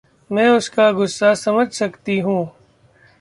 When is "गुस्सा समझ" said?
0.91-1.71